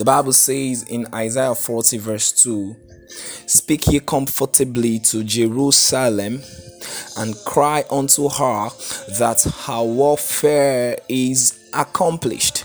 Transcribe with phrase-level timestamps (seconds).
[0.00, 2.74] The Bible says in Isaiah 40, verse 2
[3.44, 6.40] Speak ye comfortably to Jerusalem
[7.18, 8.70] and cry unto her
[9.18, 12.64] that her warfare is accomplished,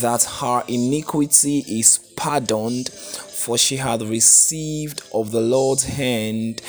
[0.00, 6.62] that her iniquity is pardoned, for she hath received of the Lord's hand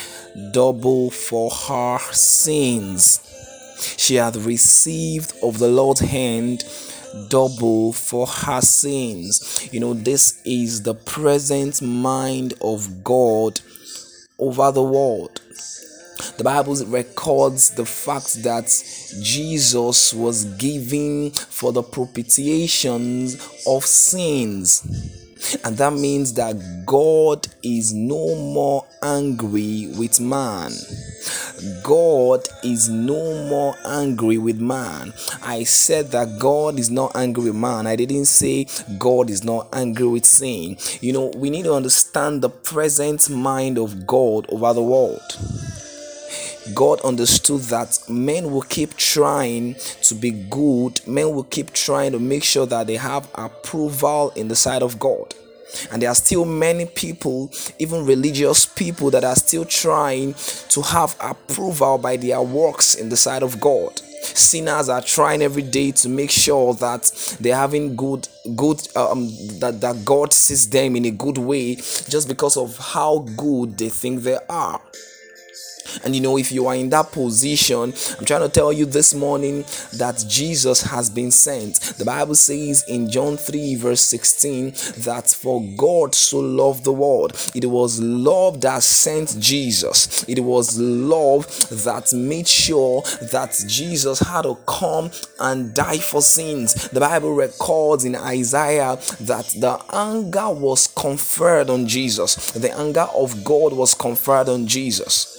[0.51, 3.21] double for her sins.
[3.97, 6.63] She hath received of the Lord's hand
[7.29, 9.69] double for her sins.
[9.71, 13.61] You know, this is the present mind of God
[14.39, 15.41] over the world.
[16.37, 18.65] The Bible records the fact that
[19.21, 24.83] Jesus was given for the propitiations of sins.
[25.63, 30.71] And that means that God is no more angry with man.
[31.83, 35.13] God is no more angry with man.
[35.41, 37.87] I said that God is not angry with man.
[37.87, 40.77] I didn't say God is not angry with sin.
[41.01, 45.37] You know, we need to understand the present mind of God over the world.
[46.73, 52.19] God understood that men will keep trying to be good, men will keep trying to
[52.19, 55.33] make sure that they have approval in the sight of God.
[55.91, 60.33] And there are still many people, even religious people, that are still trying
[60.69, 64.01] to have approval by their works in the sight of God.
[64.21, 69.27] Sinners are trying every day to make sure that they're having good, good, um,
[69.59, 73.89] that, that God sees them in a good way just because of how good they
[73.89, 74.81] think they are.
[76.03, 79.13] And you know, if you are in that position, I'm trying to tell you this
[79.13, 81.79] morning that Jesus has been sent.
[81.97, 84.71] The Bible says in John 3, verse 16,
[85.03, 90.79] that for God so loved the world, it was love that sent Jesus, it was
[90.79, 96.89] love that made sure that Jesus had to come and die for sins.
[96.89, 103.43] The Bible records in Isaiah that the anger was conferred on Jesus, the anger of
[103.43, 105.33] God was conferred on Jesus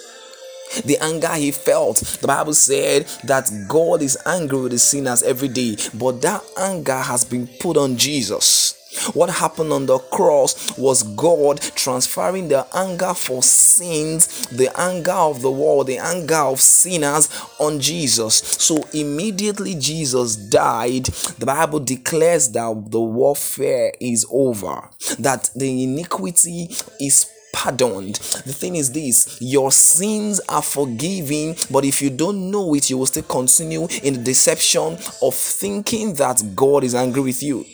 [0.85, 1.99] the anger he felt.
[2.21, 6.99] The Bible said that God is angry with the sinners every day, but that anger
[6.99, 8.75] has been put on Jesus.
[9.13, 15.43] What happened on the cross was God transferring the anger for sins, the anger of
[15.43, 17.29] the world, the anger of sinners
[17.61, 18.35] on Jesus.
[18.37, 26.71] So immediately Jesus died, the Bible declares that the warfare is over, that the iniquity
[26.99, 28.17] is pardoned.
[28.17, 32.99] The thing is this your sins are forgiven, but if you don't know it, you
[32.99, 37.65] will still continue in the deception of thinking that God is angry with you.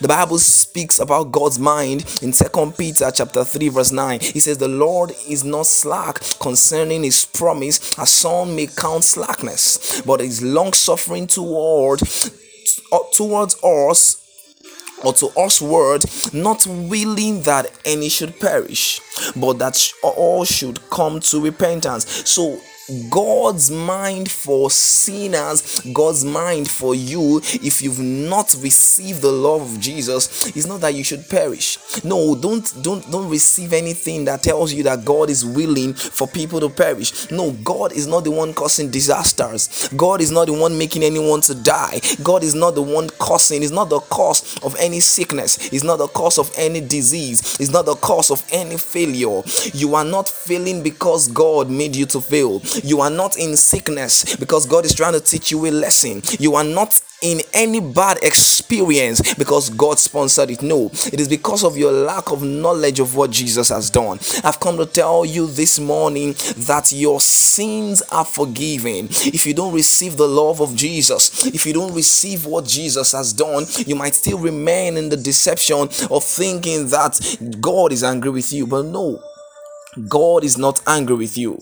[0.00, 4.20] The Bible speaks about God's mind in Second Peter chapter 3 verse 9.
[4.20, 10.00] He says the Lord is not slack concerning his promise as some may count slackness,
[10.02, 12.00] but is long suffering toward
[13.12, 14.31] towards us
[15.04, 19.00] or to us word, not willing that any should perish,
[19.36, 22.28] but that all should come to repentance.
[22.28, 22.60] So
[23.08, 29.80] God's mind for sinners, God's mind for you, if you've not received the love of
[29.80, 31.78] Jesus, is not that you should perish.
[32.04, 36.60] No, don't don't don't receive anything that tells you that God is willing for people
[36.60, 37.30] to perish.
[37.30, 39.88] No, God is not the one causing disasters.
[39.96, 42.00] God is not the one making anyone to die.
[42.22, 45.98] God is not the one causing, is not the cause of any sickness, is not
[45.98, 49.42] the cause of any disease, is not the cause of any failure.
[49.72, 52.60] You are not failing because God made you to fail.
[52.84, 56.22] You are not in sickness because God is trying to teach you a lesson.
[56.38, 60.62] You are not in any bad experience because God sponsored it.
[60.62, 64.18] No, it is because of your lack of knowledge of what Jesus has done.
[64.44, 66.34] I've come to tell you this morning
[66.66, 69.06] that your sins are forgiven.
[69.10, 73.32] If you don't receive the love of Jesus, if you don't receive what Jesus has
[73.32, 78.52] done, you might still remain in the deception of thinking that God is angry with
[78.52, 78.66] you.
[78.66, 79.22] But no,
[80.08, 81.60] God is not angry with you.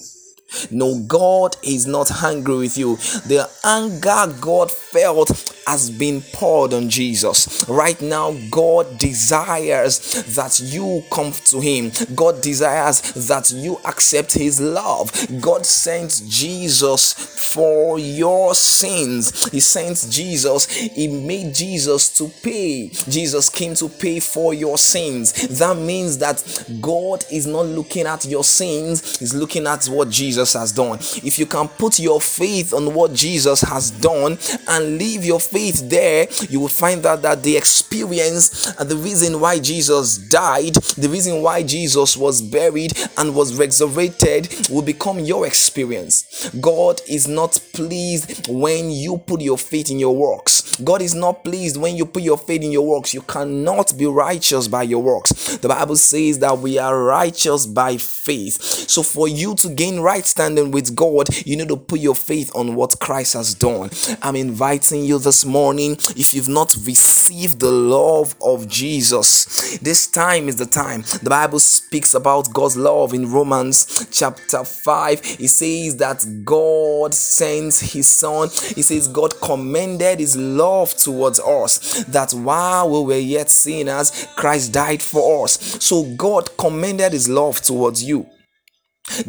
[0.71, 2.97] No, God is not angry with you.
[3.27, 5.31] The anger God felt
[5.70, 7.64] has been poured on Jesus.
[7.69, 11.93] Right now, God desires that you come to Him.
[12.17, 15.12] God desires that you accept His love.
[15.40, 17.12] God sent Jesus
[17.55, 19.49] for your sins.
[19.50, 20.69] He sent Jesus.
[20.69, 22.88] He made Jesus to pay.
[22.88, 25.32] Jesus came to pay for your sins.
[25.61, 26.43] That means that
[26.81, 30.99] God is not looking at your sins, He's looking at what Jesus has done.
[30.99, 34.37] If you can put your faith on what Jesus has done
[34.67, 39.40] and leave your faith there, you will find out that the experience and the reason
[39.40, 45.46] why Jesus died, the reason why Jesus was buried and was resurrected will become your
[45.46, 46.50] experience.
[46.60, 50.76] God is not pleased when you put your faith in your works.
[50.76, 53.12] God is not pleased when you put your faith in your works.
[53.12, 55.58] You cannot be righteous by your works.
[55.58, 58.62] The Bible says that we are righteous by faith.
[58.62, 62.50] So, for you to gain right standing with God, you need to put your faith
[62.54, 63.90] on what Christ has done.
[64.22, 70.48] I'm inviting you this morning, if you've not received the love of Jesus, this time
[70.48, 71.02] is the time.
[71.22, 75.20] The Bible speaks about God's love in Romans chapter 5.
[75.40, 78.48] It says that God sends his son.
[78.48, 84.72] He says God commended his love towards us that while we were yet sinners, Christ
[84.72, 85.58] died for us.
[85.84, 88.26] So God commended his love towards you.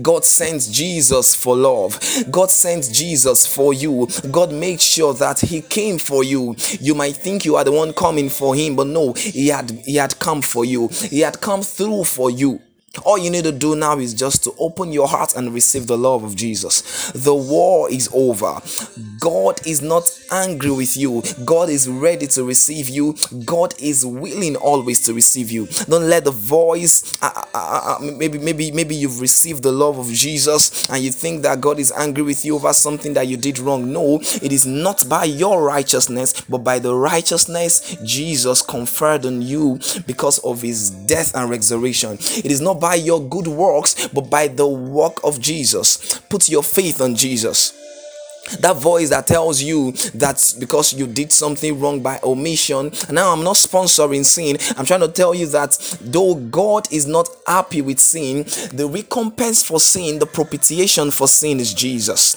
[0.02, 2.00] God sent Jesus for love.
[2.30, 4.08] God sent Jesus for you.
[4.32, 6.56] God makes sure that He came for you.
[6.80, 9.96] You might think you are the one coming for Him, but no, He had He
[9.96, 10.88] had come for you.
[10.88, 12.62] He had come through for you.
[13.06, 15.98] All you need to do now is just to open your heart and receive the
[15.98, 17.10] love of Jesus.
[17.14, 18.60] The war is over.
[19.18, 21.24] God is not angry with you.
[21.46, 23.16] God is ready to receive you.
[23.46, 25.68] God is willing always to receive you.
[25.88, 29.98] Don't let the voice uh, uh, uh, uh maybe maybe maybe you've received the love
[29.98, 33.38] of Jesus and you think that God is angry with you over something that you
[33.38, 33.94] did wrong.
[33.94, 39.80] No, it is not by your righteousness, but by the righteousness Jesus conferred on you
[40.06, 42.16] because of his death and resurrection.
[42.20, 46.20] It is not by your good works, but by the work of Jesus.
[46.30, 47.78] Put your faith on Jesus
[48.60, 53.44] that voice that tells you that because you did something wrong by omission now i'm
[53.44, 58.00] not sponsoring sin i'm trying to tell you that though god is not happy with
[58.00, 58.44] sin
[58.76, 62.36] the recompense for sin the propitiation for sin is jesus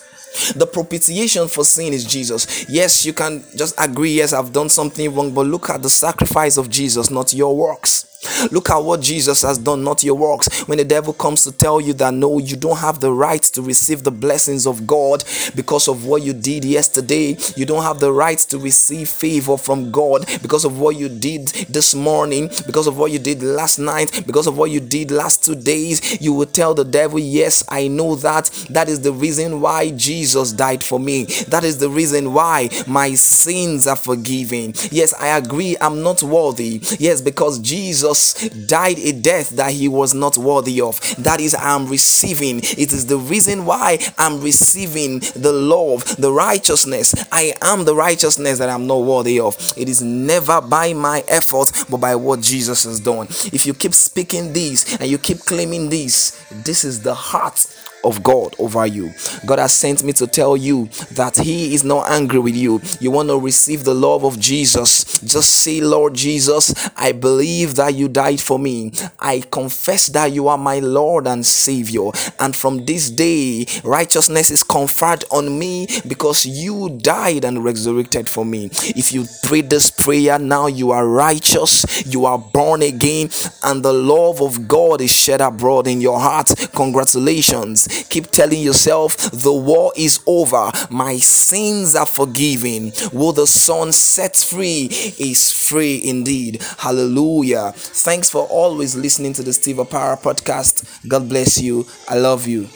[0.56, 2.68] the propitiation for sin is Jesus.
[2.68, 6.56] Yes, you can just agree, yes, I've done something wrong, but look at the sacrifice
[6.56, 8.13] of Jesus, not your works.
[8.50, 10.64] Look at what Jesus has done, not your works.
[10.66, 13.62] When the devil comes to tell you that no, you don't have the right to
[13.62, 15.24] receive the blessings of God
[15.54, 19.90] because of what you did yesterday, you don't have the right to receive favor from
[19.90, 24.22] God because of what you did this morning, because of what you did last night,
[24.26, 27.88] because of what you did last two days, you will tell the devil, Yes, I
[27.88, 28.46] know that.
[28.70, 31.24] That is the reason why Jesus died for me.
[31.48, 34.74] That is the reason why my sins are forgiven.
[34.90, 36.80] Yes, I agree, I'm not worthy.
[36.98, 41.00] Yes, because Jesus Jesus died a death that he was not worthy of.
[41.16, 42.58] That is, I'm receiving.
[42.58, 47.14] It is the reason why I'm receiving the love, the righteousness.
[47.32, 49.56] I am the righteousness that I'm not worthy of.
[49.76, 53.26] It is never by my effort, but by what Jesus has done.
[53.52, 57.66] If you keep speaking this and you keep claiming this, this is the heart
[58.04, 59.12] of God over you.
[59.46, 62.80] God has sent me to tell you that He is not angry with you.
[63.00, 65.18] You want to receive the love of Jesus.
[65.20, 68.92] Just say, Lord Jesus, I believe that you died for me.
[69.18, 72.10] I confess that you are my Lord and Savior.
[72.38, 78.44] And from this day, righteousness is conferred on me because you died and resurrected for
[78.44, 78.70] me.
[78.72, 83.30] If you pray this prayer now, you are righteous, you are born again,
[83.62, 86.48] and the love of God is shed abroad in your heart.
[86.74, 87.93] Congratulations.
[88.08, 90.70] Keep telling yourself, the war is over.
[90.90, 92.92] My sins are forgiven.
[93.12, 94.88] Will the Son set free
[95.18, 96.62] is free indeed.
[96.78, 97.72] Hallelujah.
[97.74, 101.08] Thanks for always listening to the Steve Power podcast.
[101.08, 101.86] God bless you.
[102.08, 102.68] I love you.